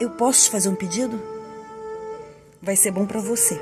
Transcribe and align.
Eu 0.00 0.10
posso 0.10 0.44
te 0.44 0.50
fazer 0.50 0.68
um 0.68 0.76
pedido? 0.76 1.20
Vai 2.62 2.76
ser 2.76 2.92
bom 2.92 3.04
para 3.04 3.20
você. 3.20 3.60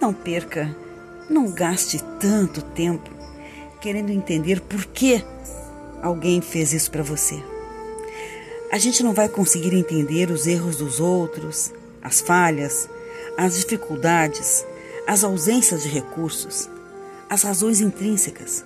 Não 0.00 0.12
perca, 0.12 0.76
não 1.28 1.50
gaste 1.50 2.02
tanto 2.20 2.62
tempo 2.62 3.10
querendo 3.80 4.10
entender 4.10 4.60
por 4.60 4.84
que 4.84 5.24
alguém 6.02 6.40
fez 6.40 6.72
isso 6.72 6.90
para 6.90 7.02
você. 7.02 7.42
A 8.70 8.78
gente 8.78 9.02
não 9.02 9.14
vai 9.14 9.28
conseguir 9.28 9.74
entender 9.74 10.30
os 10.30 10.46
erros 10.46 10.76
dos 10.76 11.00
outros, 11.00 11.72
as 12.02 12.20
falhas, 12.20 12.88
as 13.36 13.56
dificuldades, 13.56 14.64
as 15.06 15.24
ausências 15.24 15.82
de 15.82 15.88
recursos, 15.88 16.68
as 17.30 17.42
razões 17.42 17.80
intrínsecas. 17.80 18.64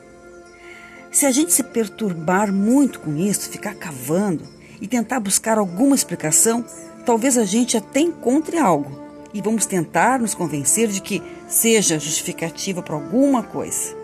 Se 1.11 1.25
a 1.25 1.31
gente 1.31 1.53
se 1.53 1.63
perturbar 1.63 2.53
muito 2.53 2.99
com 3.01 3.17
isso, 3.17 3.49
ficar 3.49 3.75
cavando 3.75 4.47
e 4.83 4.89
tentar 4.89 5.21
buscar 5.21 5.59
alguma 5.59 5.95
explicação, 5.95 6.65
talvez 7.07 7.39
a 7.39 7.45
gente 7.45 7.77
até 7.77 8.01
encontre 8.01 8.59
algo 8.59 9.01
e 9.33 9.41
vamos 9.41 9.65
tentar 9.65 10.19
nos 10.19 10.35
convencer 10.35 10.89
de 10.89 11.01
que 11.01 11.23
seja 11.47 12.01
justificativa 12.01 12.83
para 12.83 12.97
alguma 12.97 13.45
coisa. 13.45 13.97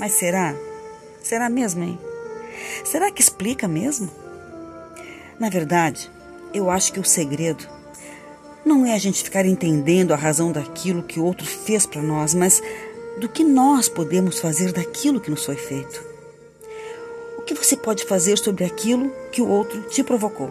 Mas 0.00 0.12
será? 0.12 0.56
Será 1.22 1.50
mesmo, 1.50 1.84
hein? 1.84 1.98
Será 2.82 3.10
que 3.12 3.20
explica 3.20 3.68
mesmo? 3.68 4.10
Na 5.38 5.50
verdade, 5.50 6.10
eu 6.54 6.70
acho 6.70 6.94
que 6.94 7.00
o 7.00 7.04
segredo 7.04 7.68
não 8.64 8.86
é 8.86 8.94
a 8.94 8.98
gente 8.98 9.22
ficar 9.22 9.44
entendendo 9.44 10.12
a 10.12 10.16
razão 10.16 10.50
daquilo 10.50 11.02
que 11.02 11.20
o 11.20 11.24
outro 11.24 11.46
fez 11.46 11.84
para 11.84 12.02
nós, 12.02 12.32
mas 12.32 12.62
do 13.20 13.28
que 13.28 13.44
nós 13.44 13.86
podemos 13.86 14.38
fazer 14.40 14.72
daquilo 14.72 15.20
que 15.20 15.30
nos 15.30 15.44
foi 15.44 15.56
feito. 15.56 16.15
Que 17.46 17.54
você 17.54 17.76
pode 17.76 18.04
fazer 18.04 18.36
sobre 18.36 18.64
aquilo 18.64 19.08
que 19.30 19.40
o 19.40 19.48
outro 19.48 19.80
te 19.82 20.02
provocou? 20.02 20.50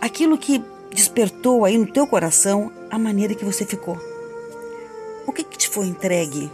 Aquilo 0.00 0.36
que 0.36 0.62
despertou 0.90 1.64
aí 1.64 1.78
no 1.78 1.86
teu 1.86 2.06
coração 2.06 2.72
a 2.90 2.98
maneira 2.98 3.34
que 3.34 3.44
você 3.44 3.64
ficou. 3.64 3.96
O 5.26 5.32
que, 5.32 5.44
que 5.44 5.56
te 5.56 5.68
foi 5.68 5.86
entregue? 5.86 6.50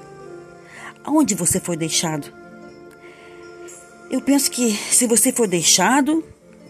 Aonde 1.02 1.34
você 1.34 1.58
foi 1.58 1.76
deixado? 1.76 2.32
Eu 4.10 4.20
penso 4.20 4.50
que 4.50 4.72
se 4.72 5.06
você 5.06 5.32
foi 5.32 5.48
deixado, 5.48 6.22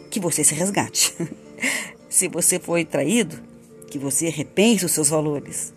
que 0.09 0.21
você 0.21 0.45
se 0.45 0.55
resgate. 0.55 1.17
se 2.09 2.29
você 2.29 2.61
foi 2.61 2.85
traído, 2.85 3.43
que 3.91 3.99
você 3.99 4.29
repense 4.29 4.85
os 4.85 4.93
seus 4.93 5.09
valores. 5.09 5.73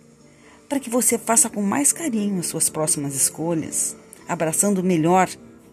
Para 0.68 0.78
que 0.78 0.88
você 0.88 1.18
faça 1.18 1.50
com 1.50 1.62
mais 1.62 1.92
carinho 1.92 2.38
as 2.38 2.46
suas 2.46 2.70
próximas 2.70 3.14
escolhas, 3.14 3.96
abraçando 4.28 4.84
melhor 4.84 5.28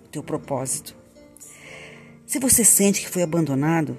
o 0.06 0.10
teu 0.10 0.24
propósito. 0.24 1.03
Se 2.34 2.40
você 2.40 2.66
sente 2.66 3.00
que 3.00 3.12
foi 3.12 3.22
abandonado, 3.22 3.96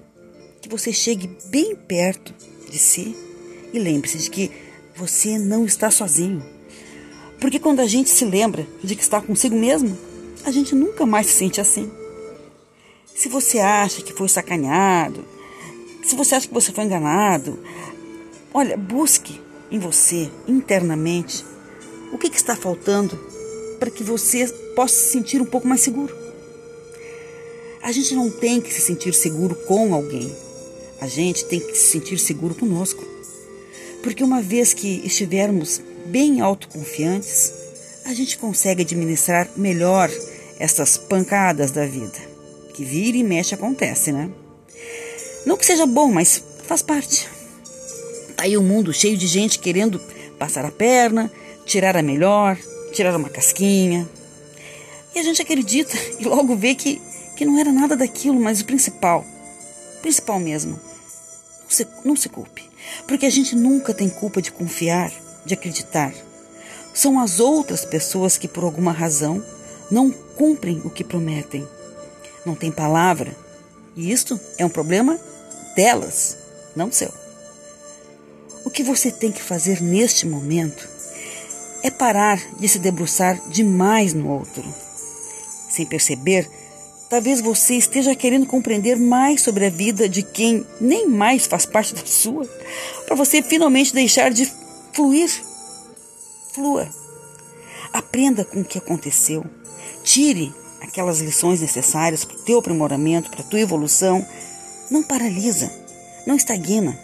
que 0.61 0.69
você 0.69 0.93
chegue 0.93 1.31
bem 1.51 1.77
perto 1.77 2.35
de 2.69 2.81
si 2.81 3.17
e 3.73 3.79
lembre-se 3.79 4.19
de 4.19 4.29
que 4.29 4.51
você 4.97 5.39
não 5.39 5.65
está 5.65 5.89
sozinho. 5.89 6.45
Porque 7.41 7.61
quando 7.61 7.79
a 7.79 7.87
gente 7.87 8.11
se 8.11 8.25
lembra 8.25 8.67
de 8.83 8.97
que 8.97 9.03
está 9.03 9.21
consigo 9.21 9.55
mesmo, 9.55 9.97
a 10.45 10.51
gente 10.51 10.75
nunca 10.75 11.07
mais 11.07 11.29
se 11.29 11.35
sente 11.35 11.61
assim. 11.61 11.89
Se 13.15 13.29
você 13.29 13.61
acha 13.61 14.03
que 14.03 14.13
foi 14.13 14.29
sacaneado, 14.29 15.25
se 16.03 16.17
você 16.17 16.35
acha 16.35 16.49
que 16.49 16.55
você 16.55 16.73
foi 16.73 16.83
enganado, 16.83 17.57
olha, 18.53 18.77
busque 18.77 19.41
em 19.71 19.79
você, 19.79 20.29
internamente, 20.49 21.45
o 22.13 22.19
que, 22.19 22.29
que 22.29 22.37
está 22.37 22.57
faltando 22.57 23.17
para 23.79 23.93
que 23.93 24.03
você 24.03 24.49
possa 24.75 24.97
se 24.97 25.13
sentir 25.13 25.41
um 25.41 25.47
pouco 25.47 25.69
mais 25.69 25.83
seguro. 25.83 26.24
A 27.85 27.93
gente 27.93 28.15
não 28.15 28.31
tem 28.31 28.63
que 28.63 28.73
se 28.73 28.81
sentir 28.81 29.13
seguro 29.13 29.55
com 29.55 29.93
alguém. 29.93 30.35
A 31.03 31.07
gente 31.07 31.45
tem 31.45 31.61
que 31.61 31.77
se 31.77 31.93
sentir 31.93 32.19
seguro 32.19 32.55
conosco. 32.55 33.05
Porque 34.03 34.25
uma 34.25 34.41
vez 34.41 34.73
que 34.73 35.03
estivermos 35.05 35.83
bem 36.07 36.41
autoconfiantes, 36.41 37.53
a 38.07 38.15
gente 38.15 38.39
consegue 38.39 38.81
administrar 38.81 39.51
melhor 39.55 40.11
essas 40.59 40.97
pancadas 40.97 41.73
da 41.73 41.85
vida. 41.85 42.19
Que 42.73 42.83
vira 42.83 43.19
e 43.19 43.23
mexe 43.23 43.55
acontece, 43.55 44.13
né? 44.13 44.31
Não 45.45 45.59
que 45.59 45.67
seja 45.67 45.85
bom, 45.85 46.11
mas 46.11 46.43
faz 46.67 46.81
parte. 46.81 47.29
Tá 48.35 48.45
aí 48.45 48.57
o 48.57 48.63
um 48.63 48.65
mundo 48.65 48.95
cheio 48.95 49.19
de 49.19 49.27
gente 49.27 49.59
querendo 49.59 50.01
passar 50.39 50.65
a 50.65 50.71
perna, 50.71 51.31
tirar 51.67 51.99
a 51.99 52.03
melhor, 52.03 52.57
tirar 52.95 53.15
uma 53.15 53.29
casquinha. 53.29 54.09
E 55.15 55.19
a 55.19 55.23
gente 55.23 55.43
acredita 55.43 55.95
e 56.19 56.25
logo 56.25 56.57
vê 56.57 56.75
que, 56.75 56.99
que 57.37 57.45
não 57.45 57.59
era 57.59 57.73
nada 57.73 57.97
daquilo, 57.97 58.41
mas 58.41 58.61
o 58.61 58.65
principal, 58.65 59.25
principal 60.03 60.39
mesmo, 60.39 60.79
não 61.63 61.71
se, 61.71 61.89
não 62.05 62.17
se 62.17 62.29
culpe. 62.29 62.69
Porque 63.07 63.27
a 63.27 63.31
gente 63.31 63.57
nunca 63.57 63.93
tem 63.95 64.09
culpa 64.09 64.41
de 64.41 64.53
confiar, 64.53 65.13
de 65.45 65.55
acreditar. 65.55 66.13
São 66.93 67.19
as 67.19 67.41
outras 67.41 67.85
pessoas 67.85 68.37
que, 68.37 68.47
por 68.47 68.65
alguma 68.65 68.93
razão, 68.93 69.45
não 69.91 70.11
cumprem 70.11 70.81
o 70.85 70.91
que 70.91 71.03
prometem. 71.03 71.67
Não 72.45 72.55
tem 72.55 72.71
palavra. 72.71 73.35
E 73.97 74.13
isto 74.13 74.39
é 74.59 74.65
um 74.65 74.71
problema 74.71 75.19
delas, 75.75 76.37
não 76.77 76.93
seu. 76.93 77.13
O 78.65 78.71
que 78.71 78.83
você 78.83 79.11
tem 79.11 79.31
que 79.31 79.43
fazer 79.43 79.81
neste 79.81 80.27
momento 80.27 80.89
é 81.83 81.91
parar 81.91 82.41
de 82.59 82.69
se 82.69 82.79
debruçar 82.79 83.39
demais 83.51 84.15
no 84.15 84.29
outro. 84.29 84.65
Sem 85.69 85.85
perceber, 85.85 86.49
talvez 87.15 87.41
você 87.41 87.77
esteja 87.77 88.13
querendo 88.17 88.45
compreender 88.45 88.97
mais 88.97 89.41
sobre 89.41 89.67
a 89.67 89.71
vida 89.71 90.09
de 90.09 90.21
quem 90.21 90.67
nem 90.81 91.09
mais 91.09 91.47
faz 91.47 91.65
parte 91.65 91.95
da 91.95 92.05
sua 92.05 92.45
para 93.07 93.15
você 93.15 93.41
finalmente 93.41 93.95
deixar 93.95 94.33
de 94.33 94.53
fluir. 94.93 95.31
Flua. 96.53 96.89
Aprenda 97.93 98.45
com 98.45 98.63
o 98.63 98.65
que 98.65 98.79
aconteceu. 98.79 99.45
Tire 100.03 100.53
aquelas 100.81 101.21
lições 101.21 101.61
necessárias 101.61 102.25
para 102.25 102.37
o 102.37 102.43
teu 102.43 102.59
aprimoramento, 102.59 103.31
para 103.31 103.43
a 103.43 103.45
tua 103.45 103.61
evolução. 103.61 104.27
Não 104.91 105.05
paralisa, 105.05 105.71
não 106.27 106.35
estagna. 106.35 106.99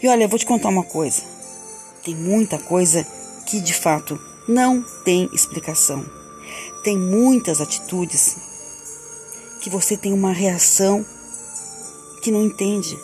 E 0.00 0.06
olha, 0.06 0.22
eu 0.22 0.28
vou 0.28 0.38
te 0.38 0.46
contar 0.46 0.68
uma 0.68 0.84
coisa. 0.84 1.22
Tem 2.04 2.14
muita 2.14 2.56
coisa 2.56 3.04
que 3.46 3.60
de 3.60 3.74
fato 3.74 4.16
não 4.48 4.80
tem 5.04 5.28
explicação. 5.32 6.06
Tem 6.84 6.96
muitas 6.96 7.60
atitudes 7.60 8.47
que 9.60 9.70
você 9.70 9.96
tem 9.96 10.12
uma 10.12 10.32
reação 10.32 11.04
que 12.22 12.30
não 12.30 12.44
entende. 12.44 12.98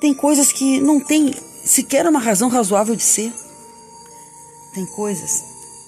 Tem 0.00 0.12
coisas 0.14 0.52
que 0.52 0.80
não 0.80 1.00
tem 1.00 1.34
sequer 1.64 2.06
uma 2.06 2.18
razão 2.18 2.48
razoável 2.48 2.94
de 2.94 3.02
ser. 3.02 3.32
Tem 4.74 4.84
coisas 4.86 5.42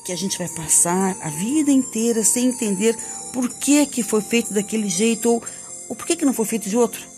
que 0.04 0.12
a 0.12 0.16
gente 0.16 0.38
vai 0.38 0.48
passar 0.48 1.16
a 1.20 1.28
vida 1.28 1.70
inteira 1.70 2.22
sem 2.22 2.46
entender 2.46 2.96
por 3.32 3.48
que, 3.48 3.84
que 3.86 4.02
foi 4.02 4.22
feito 4.22 4.54
daquele 4.54 4.88
jeito 4.88 5.30
ou, 5.30 5.42
ou 5.88 5.96
por 5.96 6.06
que, 6.06 6.16
que 6.16 6.24
não 6.24 6.32
foi 6.32 6.46
feito 6.46 6.68
de 6.68 6.76
outro. 6.76 7.00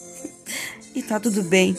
E 0.95 1.03
tá 1.03 1.21
tudo 1.21 1.45
bem. 1.45 1.77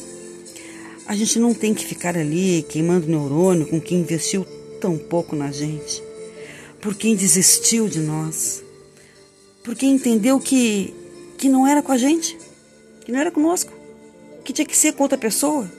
A 1.06 1.14
gente 1.16 1.40
não 1.40 1.54
tem 1.54 1.74
que 1.74 1.84
ficar 1.84 2.16
ali 2.16 2.64
queimando 2.70 3.08
neurônio 3.08 3.66
com 3.66 3.82
quem 3.82 4.00
investiu 4.00 4.46
tão 4.80 4.98
pouco 4.98 5.36
na 5.36 5.52
gente, 5.52 6.02
por 6.80 6.96
quem 6.96 7.16
desistiu 7.16 7.90
de 7.90 8.00
nós, 8.00 8.64
por 9.64 9.76
quem 9.76 9.92
entendeu 9.92 10.40
que, 10.40 10.94
que 11.38 11.50
não 11.50 11.68
era 11.68 11.82
com 11.82 11.92
a 11.92 11.98
gente, 11.98 12.38
que 13.06 13.12
não 13.12 13.20
era 13.20 13.32
conosco 13.32 13.80
que 14.50 14.54
tinha 14.54 14.66
que 14.66 14.76
ser 14.76 14.94
com 14.94 15.04
outra 15.04 15.18
pessoa, 15.18 15.72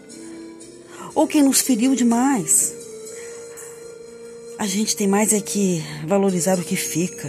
ou 1.12 1.26
quem 1.26 1.42
nos 1.42 1.60
feriu 1.60 1.96
demais. 1.96 2.72
A 4.56 4.64
gente 4.64 4.94
tem 4.94 5.08
mais 5.08 5.32
é 5.32 5.40
que 5.40 5.82
valorizar 6.06 6.56
o 6.56 6.62
que 6.62 6.76
fica, 6.76 7.28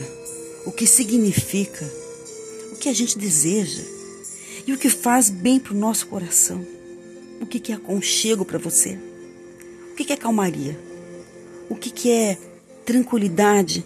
o 0.68 0.72
que 0.72 0.86
significa, 0.86 1.92
o 2.72 2.76
que 2.76 2.90
a 2.90 2.94
gente 2.94 3.18
deseja 3.18 3.82
e 4.68 4.72
o 4.72 4.78
que 4.78 4.88
faz 4.88 5.32
bem 5.32 5.60
para 5.60 5.74
o 5.74 5.78
nosso 5.78 6.06
coração. 6.06 6.64
O 7.42 7.48
que, 7.48 7.60
que 7.60 7.72
é 7.72 7.76
aconchego 7.76 8.46
para 8.46 8.60
você? 8.60 9.00
O 9.92 9.96
que, 9.96 10.06
que 10.06 10.14
é 10.14 10.18
calmaria? 10.18 10.80
O 11.68 11.76
que, 11.76 11.90
que 11.90 12.12
é 12.12 12.38
tranquilidade? 12.86 13.84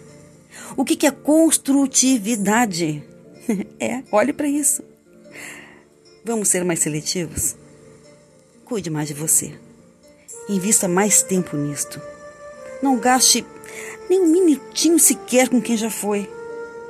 O 0.76 0.84
que, 0.84 1.06
é 1.06 1.10
construtividade? 1.10 3.02
É, 3.78 4.02
olhe 4.10 4.32
para 4.32 4.48
isso. 4.48 4.82
Vamos 6.24 6.48
ser 6.48 6.64
mais 6.64 6.80
seletivos? 6.80 7.54
Cuide 8.64 8.90
mais 8.90 9.06
de 9.06 9.14
você. 9.14 9.56
Invista 10.48 10.88
mais 10.88 11.22
tempo 11.22 11.56
nisto. 11.56 12.02
Não 12.82 12.98
gaste 12.98 13.46
nem 14.10 14.20
um 14.20 14.26
minutinho 14.26 14.98
sequer 14.98 15.48
com 15.48 15.60
quem 15.60 15.76
já 15.76 15.90
foi, 15.90 16.28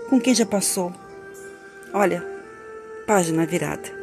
com 0.08 0.18
quem 0.18 0.34
já 0.34 0.46
passou. 0.46 0.94
Olha, 1.92 2.24
página 3.06 3.44
virada. 3.44 3.95